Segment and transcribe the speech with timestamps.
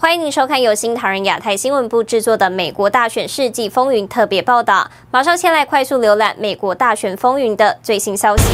[0.00, 4.88] 欢迎您收看由新唐人亚太新闻部制作的《美国大选世纪风云》特别报道。
[5.10, 8.44] 马上先来快速浏览美国大选风云的最新消息。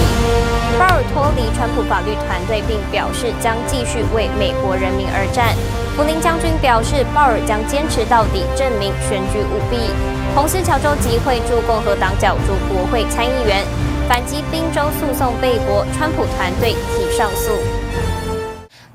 [0.79, 5.55] 鲍尔脱离川普法律团队，并表示将继续为美国人民而战。
[5.95, 9.93] 福林将军表示，鲍尔将坚持到底，证明选举舞弊。
[10.35, 13.61] 红斯乔州集会驻共和党角逐国会参议员，
[14.09, 17.53] 反击宾州诉讼被驳，川普团队提上诉。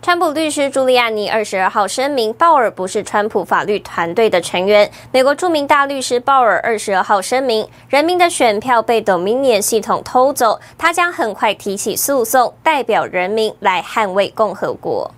[0.01, 4.89] 川普律师朱利安尼二十二号声明，鲍尔不是川普法律团队的成员。
[5.11, 15.11] 美国著名大律师鲍尔二十二号声明，人民的选票被 Dominion 系统偷走，他将很快提起诉讼，代表人民来捍卫共和国。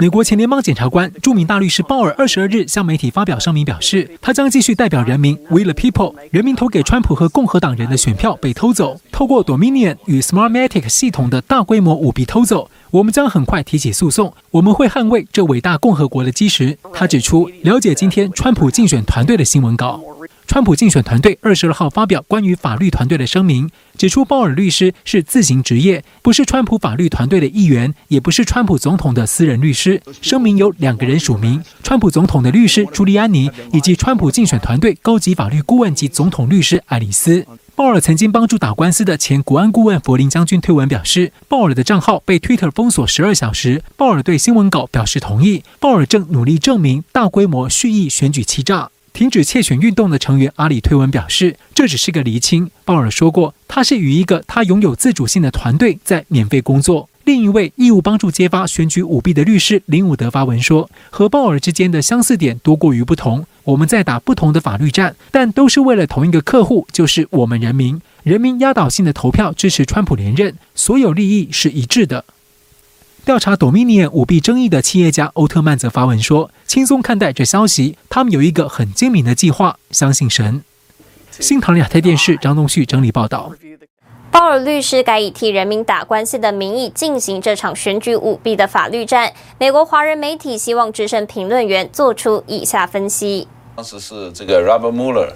[0.00, 12.70] 美国前联邦检察官、著名大律师鲍尔二十二日向媒体发表声明，表示他将继续代表人民，We the people，人民投给川普和共和党人的选票被偷走，透过 Dominion 与 Smartmatic 系统的大规模舞弊偷走。
[12.92, 16.76] 我们将很快提起诉讼，我们会捍卫这伟大共和国的基石。
[16.92, 19.98] 他指出，了解今天川普竞选团队的新闻稿。
[20.46, 30.02] 川普竞选团队二十二号发表关于法律团队的声明，指出鲍尔律师是自行职业，不是川普法律团队的一员，也不是川普总统的私人律师。
[30.20, 37.46] 声明由两个人署名：川普总统的律师朱利安尼，以及川普竞选团队高级法律顾问及总统律师爱丽丝。
[37.82, 43.82] 鲍尔曾经帮助打官司的前国安顾问弗林将军推文表示，鲍尔的账号被 Twitter 封锁十二小时。
[43.96, 45.64] 鲍尔对新闻稿表示同意。
[45.80, 48.88] 鲍尔正努力证明大规模蓄意选举欺诈。
[49.12, 52.70] 停止窃选运动的成员阿里推文表示，这只是个厘清。
[52.84, 57.08] 鲍尔说过，他是与一个他拥有自主性的团队在免费工作。
[57.24, 63.44] 另一位义务帮助揭发选举舞弊的律师林伍德发文说，和鲍尔之间的相似点多过于不同。
[63.64, 68.00] 我们在打不同的法律战，但都是为了同一个客户，就是我们人民。
[68.22, 72.24] 人民压倒性的投票支持川普连任，所有利益是一致的。
[73.24, 80.62] 调查 Dominion 舞弊争议的企业家欧特曼则发文说，轻松看待这消息，他们有一个很精明的计划，相信神。
[81.30, 83.52] 新唐人亚太电视张东旭整理报道。
[84.32, 89.30] 鲍尔律师改以替人民打官司的名义进行这场选举舞弊的法律战。
[89.58, 95.28] 美国华人媒体希望资深评论员做出以下分析：当时是这个 Robert Mueller，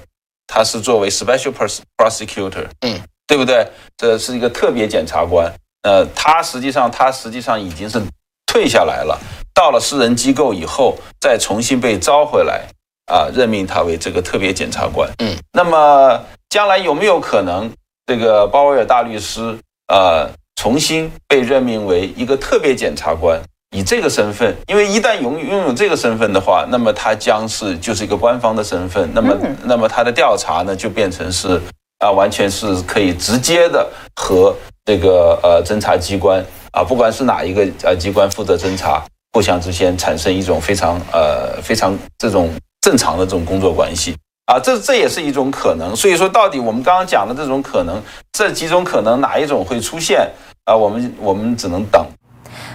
[0.47, 1.53] 他是作为 Special
[1.99, 3.69] Prosecutor，嗯，对不对？
[3.99, 5.53] 这是一个特别检察官。
[5.83, 8.01] 呃，他实际上他实际上已经是
[8.47, 9.21] 退下来了，
[9.55, 12.67] 到了私人机构以后，再重新被招回来，
[13.13, 15.07] 啊，任命他为这个特别检察官。
[15.19, 17.71] 嗯，那么将来有没有可能？
[18.07, 19.59] 这个鲍威尔大律师，
[19.89, 23.41] 呃，重新被任命为一个特别检察官，
[23.77, 31.61] 以这个身份，因为一旦拥拥有这个身份的话，那么他将是就是一个官方的身份，那么那么他的调查呢，就变成是
[31.99, 33.85] 啊，完全是可以直接的
[34.15, 44.15] 和这个呃侦查机关啊，不管是哪一个呃机关负责侦查，互相之间产生一种非常呃非常这种正常的这种工作关系。
[44.47, 45.95] 啊，这这也是一种可能。
[45.95, 48.01] 所以说，到底我们刚刚讲的这种可能，
[48.33, 50.31] 这几种可能哪一种会出现？
[50.65, 52.07] 啊，我们我们只能等。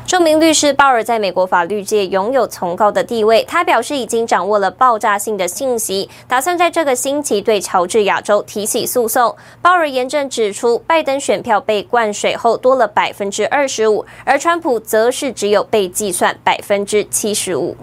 [0.05, 9.33] 著名律师鲍尔在美国法律界拥有崇高的地位，他表示已经掌握了爆炸性的信息，打算在这个星期对乔治亚州提起诉讼。
[9.61, 17.77] 鲍尔严正指出，拜登选票被灌水后多了百分之二十五，而川普则是只有被计算百分之七十五。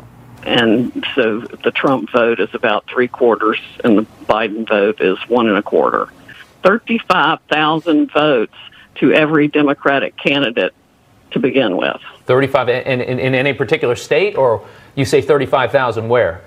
[0.44, 5.48] And so the Trump vote is about three quarters, and the Biden vote is one
[5.48, 6.08] and a quarter.
[6.62, 8.54] 35,000 votes
[8.96, 10.74] to every Democratic candidate
[11.32, 12.00] to begin with.
[12.26, 16.42] 35 in, in, in any particular state, or you say 35,000 where?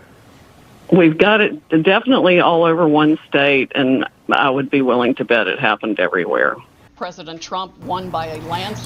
[0.91, 5.47] We've got it definitely all over one state, and I would be willing to bet
[5.47, 6.57] it happened everywhere.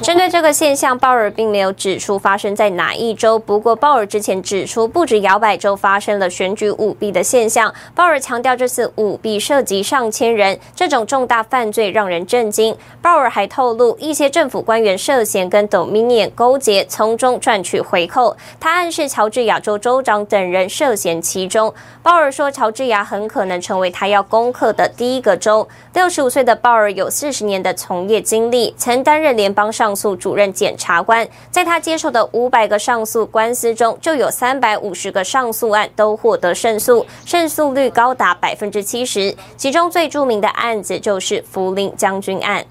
[0.02, 3.38] 针对这个现象，鲍尔并没有指出发生在哪一周。
[3.38, 7.74] 不过，鲍尔之前指出，不止摇摆州发生了选举舞弊的现象。
[7.94, 12.76] 鲍尔强调，这次舞弊涉及上千人，这种重大犯罪让人震惊。
[13.02, 18.38] 鲍尔还透露，一些政府官员涉嫌跟 Dominion 勾结，从中赚取回扣。
[18.60, 21.74] 他暗示乔治亚州州长等人涉嫌其中。
[22.02, 25.68] 鲍尔说，乔治亚很可能成为他要攻克的第一个州。
[25.94, 39.36] 六十五岁的鲍尔有四十年的从业经历，曾担任联邦上诉主任检察官，在他接受的五百个上诉官司中，就有三百五十个上诉案都获得胜诉，胜诉率高达百分之七十。
[39.58, 42.66] 其中最著名的案子就是福林将军案。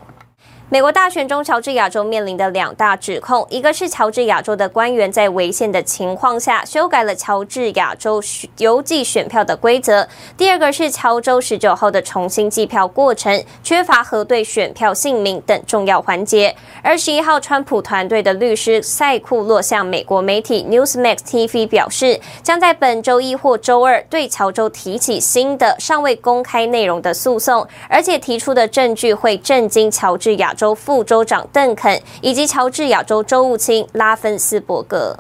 [0.75, 8.21] 美国大选中，乔治亚州面临的两大指控，一个是乔治亚州的官员在违宪的情况下修改了乔治亚州
[8.59, 10.05] 邮寄选票的规则；
[10.37, 16.53] 第二个是乔州十九号的重新计票过程缺乏核对选票姓名等重要环节。
[16.83, 35.18] 而十一号，川普团队的律师塞库洛向美国媒体 Newsmax TV 表示，将在本周一或周二对乔州提起新的尚未公开内容的诉讼，而且提出的证据会震惊乔治亚州州副州长邓肯以及乔治亚州州务卿拉芬斯伯格。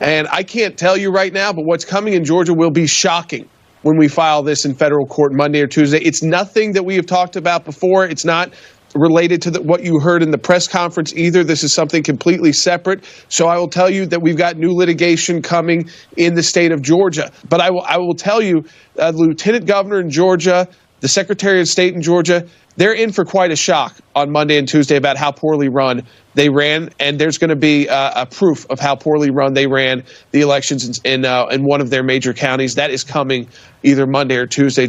[0.00, 3.46] And I can't tell you right now, but what's coming in Georgia will be shocking
[3.82, 5.98] when we file this in federal court Monday or Tuesday.
[5.98, 8.04] It's nothing that we have talked about before.
[8.04, 8.50] It's not
[8.94, 11.44] related to the, what you heard in the press conference either.
[11.44, 13.04] This is something completely separate.
[13.28, 16.80] So I will tell you that we've got new litigation coming in the state of
[16.80, 17.30] Georgia.
[17.48, 18.64] But I will, I will tell you,
[18.98, 20.68] uh, Lieutenant Governor in Georgia,
[21.00, 22.44] the Secretary of State in Georgia,
[22.76, 26.02] they're in for quite a shock on Monday and Tuesday about how poorly run
[26.34, 29.66] they ran, and there's going to be uh, a proof of how poorly run they
[29.66, 30.02] ran
[30.32, 32.74] the elections in in, uh, in one of their major counties.
[32.74, 33.46] That is coming
[33.82, 34.88] either Monday or Tuesday.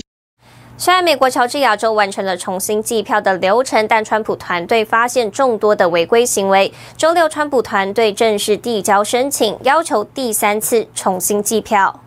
[0.78, 6.74] 虽然美国乔治亚州完成了重新计票的流程，但川普团队发现众多的违规行为。
[6.98, 12.02] 周六，川普团队正式递交申请，要求第三次重新计票。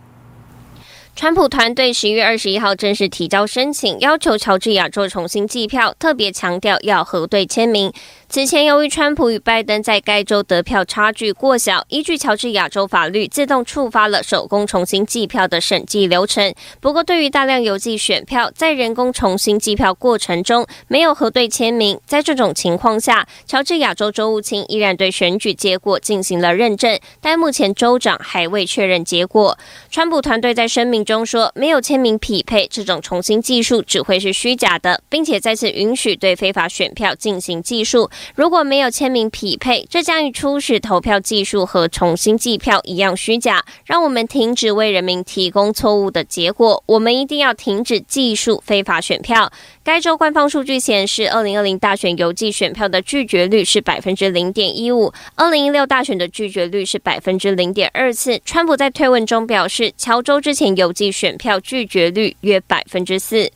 [1.15, 7.93] 川普团队十一月二十一号正式提交申请，要求乔治亚州重新计票，特别强调要核对签名。
[8.33, 16.51] 此前，由于川普与拜登在该州得票差距过小，依据乔治亚州法律，自动触发了手工重新计票的审计流程。
[16.81, 29.55] 不过，对于大量邮寄选票在人工重新计票过程中没有核对签名，在这种情况下，乔治亚州州务卿依然对选举结果进行了认证，但目前州长还未确认结果。
[29.91, 38.09] 川普团队在声明中说，没有签名匹配这种重新计数只会是虚假的，并且再次允许对非法选票进行计数。
[38.35, 43.63] 如果没有签名匹配，这将与初始投票计数和重新计票一样虚假。
[43.85, 46.83] 让我们停止为人民提供错误的结果。
[46.85, 49.51] 我们一定要停止计数非法选票。
[49.83, 58.39] 该州官方数据显示，二零二零大选邮寄选票的拒绝率是百分之零点一五，二零一六大选的拒绝率是百分之零点二四。
[58.45, 63.51] 川普在推文中表示，乔州之前邮寄选票拒绝率约百分之四。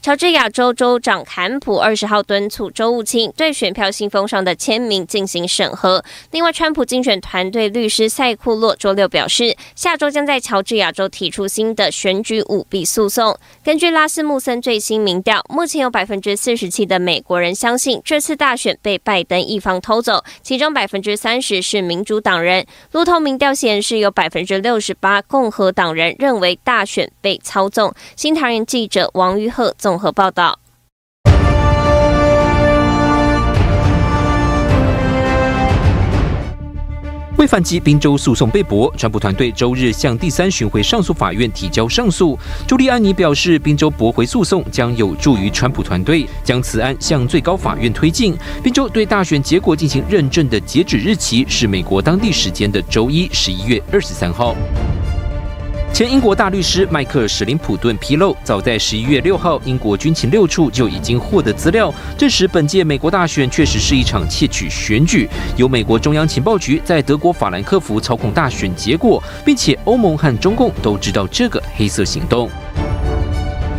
[0.00, 6.02] 乔治亚州州长坎普二十号敦促州务卿对选票信封上的签名进行审核。
[6.30, 13.36] 另外，川普竞选团队律师塞库洛周六表示，下周将在乔治亚州提出新的选举舞弊诉讼。
[13.64, 22.64] 根据拉斯穆森最新民调，目前有百分之四十七的美国人相信这次大选被拜登一方偷走，其中百分之三十是民主党人。
[22.92, 27.92] 路透民调显示，有百分之六十八共和党人认为大选被操纵。
[28.14, 30.58] 新唐人记者王于鹤综合报道。
[37.38, 42.38] 为反击宾州诉讼被驳，川普团队周日向第三巡回上诉法院提交上诉。
[42.66, 48.36] 朱利安尼表示，宾州驳回诉讼将有助于川普团队将此案向最高法院推进。
[48.62, 54.54] 宾州对大选结果进行认证的截止日期是美国当地时间的周一，十一月二十三号。
[55.92, 72.48] 前英国大律师迈克尔·史林普顿披露，早在十一月六号，英国军情六处就已经获得资料，证实本届美国大选确实是一场窃取选举，由美国中央情报局在德国法兰克福操控大选结果，并且欧盟和中共都知道这个黑色行动。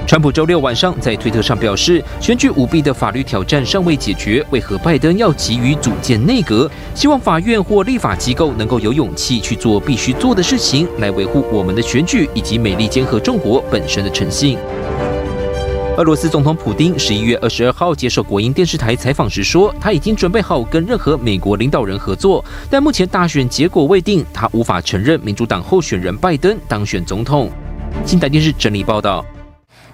[0.10, 6.68] 川普周六晚上在推特上表示，选举舞弊的法律挑战尚未解决，为何拜登要急于组建内阁？
[6.96, 14.58] 希望法院或立法机构能够有勇气去做必须做的事情，来维护我们的选举以及美利坚合众国本身的诚信。
[15.96, 27.52] 俄罗斯总统普丁十一月二十二号接受国营电视台采访时说，他已经准备好跟任何美国领导人合作，但目前大选结果未定，他无法承认民主党候选人拜登当选总统。
[28.04, 29.24] 新台电视整理报道。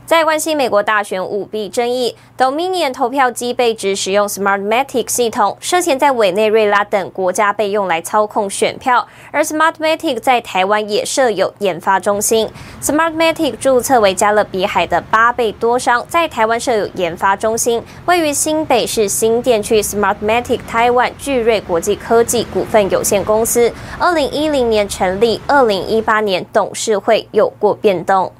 [0.05, 9.07] 在关心美国大选舞弊争议，Dominion 投票机被指使用 Smartmatic 系统，涉嫌在委内瑞拉等国家被用来操控选票。
[9.31, 12.47] 而 Smartmatic 在台湾也设有研发中心。
[12.83, 19.81] Smartmatic 注册为加勒比海的八倍多商，在台湾设有研发中心，位于新北市新店区。
[19.81, 28.31] Smartmatic 台湾巨瑞国际科技股份有限公司，二零一零年成立，二零一八年董事会有过变动。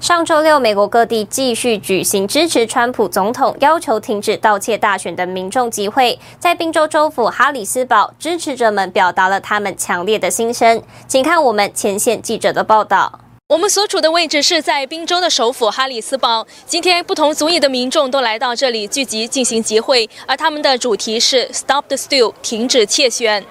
[0.00, 6.18] 上周六，美国各地继续举行支持川普总统要求停止盗窃大选的民众集会。
[6.38, 10.82] 在宾州州府哈里斯堡，支持者们表达了他们强烈的心声。
[11.06, 13.20] 请看我们前线记者的报道。
[13.48, 16.46] 我们所处的位置是在宾州的首府哈里斯堡。
[16.64, 23.44] 今天，不同族裔的民众都来到这里聚集进行集会，而他们的主题是 “Stop the Steal”，停止窃选。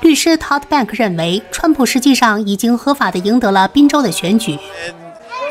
[0.00, 4.58] 律师 Todd Bank 认为，川普实际上已经合法的赢得了宾州的选举。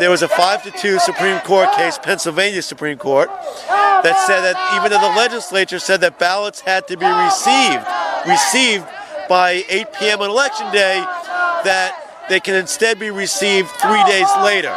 [0.01, 3.29] There was a five to two Supreme Court case, Pennsylvania Supreme Court,
[3.67, 7.85] that said that even though the legislature said that ballots had to be received,
[8.25, 8.87] received
[9.29, 10.21] by 8 p.m.
[10.21, 14.75] on election day, that they can instead be received three days later.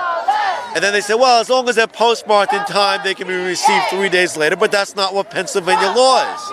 [0.75, 3.33] And then they said, well, as long as they're postmarked in time, they can be
[3.33, 6.53] received three days later, but that's not what Pennsylvania law is.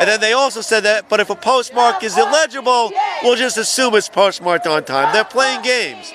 [0.00, 2.90] And then they also said that, but if a postmark is illegible,
[3.22, 5.14] we'll just assume it's postmarked on time.
[5.14, 6.12] They're playing games.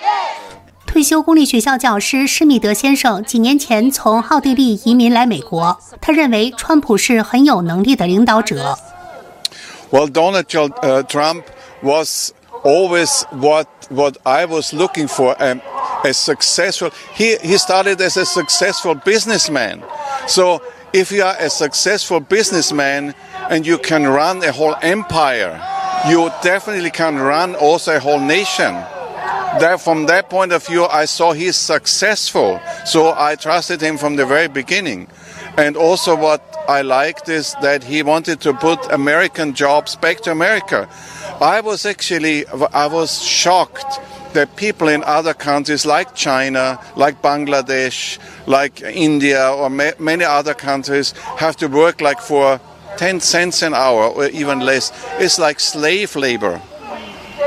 [0.97, 8.79] 退休公立学校教师施密德先生几年前从奥地利移民来美国，他认为川普是很有能力的领导者。
[9.91, 11.45] Well, Donald Trump
[11.83, 12.33] was
[12.65, 15.57] always what what I was looking for a,
[16.05, 19.81] a successful he he started as a successful businessman
[20.27, 20.61] so
[20.93, 23.15] if you are a successful businessman
[23.51, 25.61] and you can run a whole empire
[26.09, 28.73] you definitely can run also a whole nation
[29.80, 34.26] from that point of view I saw he's successful so I trusted him from the
[34.26, 35.08] very beginning
[35.58, 40.32] and also what I liked is that he wanted to put American jobs back to
[40.32, 40.88] America
[41.42, 44.00] I was actually I was shocked
[44.34, 50.54] that people in other countries like China, like Bangladesh, like India, or ma many other
[50.54, 52.60] countries have to work like for
[52.98, 54.92] 10 cents an hour or even less.
[55.20, 56.62] It's like slave labor.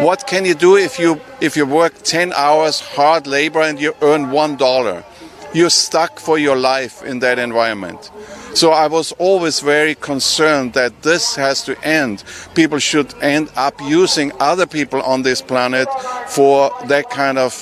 [0.00, 3.94] What can you do if you if you work 10 hours hard labor and you
[4.00, 5.04] earn one dollar?
[5.52, 8.10] You're stuck for your life in that environment.
[8.54, 12.24] So I was always very concerned that this has to end.
[12.54, 15.88] People should end up using other people on this planet
[16.28, 17.52] for that kind of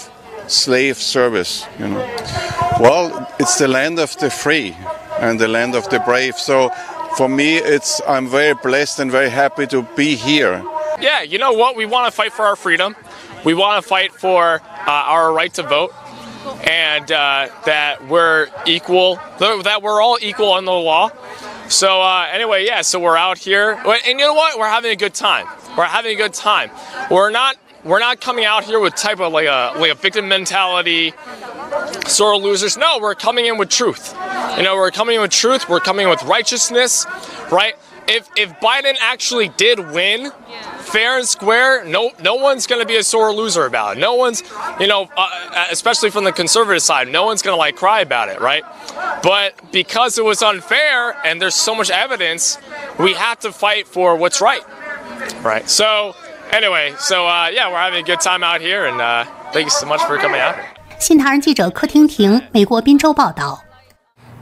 [0.46, 2.06] slave service, you know.
[2.78, 4.76] Well, it's the land of the free
[5.18, 6.36] and the land of the brave.
[6.36, 6.70] So
[7.16, 10.62] for me, it's I'm very blessed and very happy to be here.
[11.00, 11.76] Yeah, you know what?
[11.76, 12.96] We want to fight for our freedom.
[13.44, 15.92] We want to fight for uh, our right to vote
[16.66, 21.10] and uh, that we're equal, that we're all equal under the law.
[21.68, 24.58] So uh, anyway, yeah, so we're out here, and you know what?
[24.58, 25.46] We're having a good time.
[25.76, 26.70] We're having a good time.
[27.10, 30.28] We're not we're not coming out here with type of like a like a victim
[30.28, 31.12] mentality,
[32.06, 32.76] sort of losers.
[32.76, 34.14] No, we're coming in with truth.
[34.56, 35.68] You know, we're coming in with truth.
[35.68, 37.06] We're coming in with righteousness,
[37.52, 37.74] right?
[38.07, 40.31] If if Biden actually did win,
[40.79, 43.99] fair and square, no no one's going to be a sore loser about it.
[44.01, 44.43] No one's,
[44.77, 48.27] you know, uh, especially from the conservative side, no one's going to like cry about
[48.27, 48.63] it, right?
[49.23, 52.57] But because it was unfair and there's so much evidence,
[52.99, 54.63] we have to fight for what's right,
[55.41, 55.69] right?
[55.69, 56.13] So
[56.51, 59.23] anyway, so uh, yeah, we're having a good time out here, and uh,
[59.53, 60.55] thank you so much for coming out.
[60.99, 63.63] 新唐人记者柯婷婷，美国宾州报道。